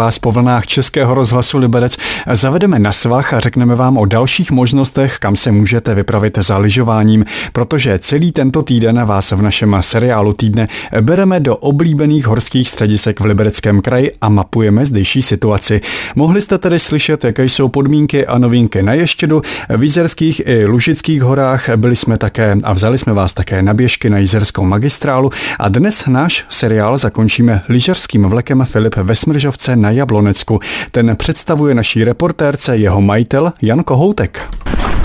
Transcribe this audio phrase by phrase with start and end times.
[0.00, 1.96] vás po vlnách Českého rozhlasu Liberec.
[2.32, 7.24] Zavedeme na svach a řekneme vám o dalších možnostech, kam se můžete vypravit za lyžováním,
[7.52, 10.68] protože celý tento týden vás v našem seriálu týdne
[11.00, 15.80] bereme do oblíbených horských středisek v Libereckém kraji a mapujeme zdejší situaci.
[16.14, 19.42] Mohli jste tedy slyšet, jaké jsou podmínky a novinky na Ještědu,
[19.76, 24.10] v Jízerských i Lužických horách, byli jsme také a vzali jsme vás také na běžky
[24.10, 25.30] na Jízerskou magistrálu.
[25.58, 30.60] A dnes náš seriál zakončíme lyžařským vlekem Filip Vesmržovce na Jablonecku.
[30.90, 34.42] Ten představuje naší reportérce jeho majitel Jan Kohoutek.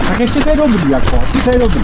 [0.07, 1.81] Tak ještě to je dobrý, jako, to je dobrý.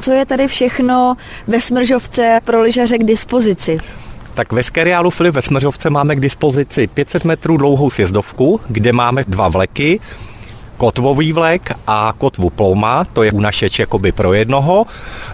[0.00, 3.78] Co je tady všechno ve Smržovce pro lyžaře k dispozici?
[4.34, 9.24] Tak ve Skeriálu Filip ve Smržovce máme k dispozici 500 metrů dlouhou sjezdovku, kde máme
[9.28, 10.00] dva vleky,
[10.76, 14.86] kotvový vlek a kotvu plouma, to je u našeč jakoby pro jednoho.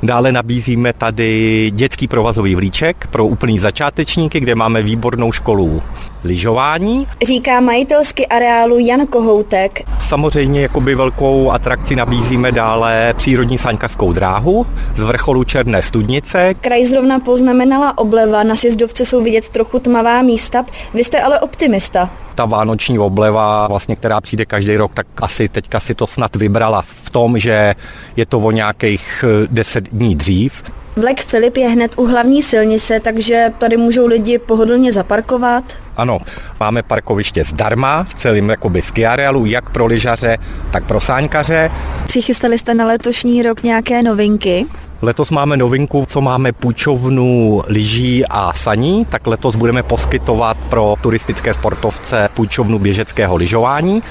[0.02, 5.82] Dále nabízíme tady dětský provazový vlíček pro úplný začátečníky, kde máme výbornou školu
[6.24, 7.08] lyžování.
[7.26, 9.82] Říká majitelsky areálu Jan Kohoutek.
[10.00, 16.54] Samozřejmě jakoby velkou atrakci nabízíme dále přírodní saňkařskou dráhu z vrcholu Černé studnice.
[16.60, 20.64] Kraj zrovna poznamenala obleva, na sjezdovce jsou vidět trochu tmavá místa.
[20.94, 22.10] Vy jste ale optimista.
[22.34, 26.82] Ta vánoční obleva, vlastně, která přijde každý rok, tak asi teďka si to snad vybrala
[27.04, 27.74] v tom, že
[28.16, 30.62] je to o nějakých 10 dní dřív.
[30.96, 35.64] Vlek Filip je hned u hlavní silnice, takže tady můžou lidi pohodlně zaparkovat.
[35.96, 36.18] Ano,
[36.60, 40.38] máme parkoviště zdarma v celém jakoby ski areálu, jak pro lyžaře,
[40.72, 41.70] tak pro sáňkaře.
[42.06, 44.66] Přichystali jste na letošní rok nějaké novinky?
[45.02, 51.54] Letos máme novinku, co máme půjčovnu lyží a saní, tak letos budeme poskytovat pro turistické
[51.54, 54.02] sportovce půjčovnu běžeckého lyžování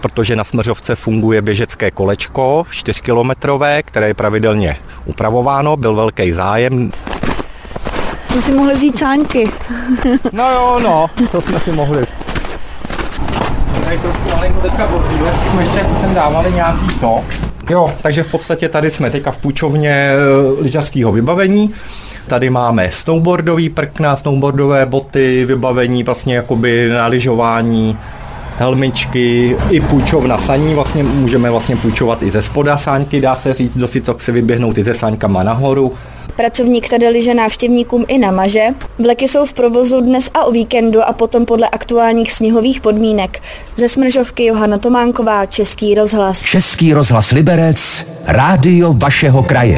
[0.00, 6.90] protože na Smržovce funguje běžecké kolečko 4-kilometrové, které je pravidelně upravováno, byl velký zájem.
[8.32, 9.50] To si mohli vzít sáňky.
[10.32, 12.06] no jo, no, to jsme si mohli.
[13.84, 17.24] Tady trošku malinko teďka bodlíle, jsme ještě sem dávali nějaký to.
[17.70, 20.16] Jo, takže v podstatě tady jsme teďka v půjčovně e,
[20.62, 21.74] lyžařského vybavení.
[22.26, 27.98] Tady máme snowboardový prkna, snowboardové boty, vybavení vlastně jakoby na lyžování,
[28.58, 33.74] helmičky, i půjčovna saní, vlastně můžeme vlastně půjčovat i ze spoda sáňky, dá se říct,
[33.74, 35.92] kdo si to chce vyběhnout i ze sáňkama nahoru.
[36.36, 38.66] Pracovník tady liže návštěvníkům i namaže.
[38.98, 43.42] Vleky jsou v provozu dnes a o víkendu a potom podle aktuálních sněhových podmínek.
[43.76, 46.40] Ze Smržovky Johana Tománková, Český rozhlas.
[46.40, 49.76] Český rozhlas Liberec, rádio vašeho kraje.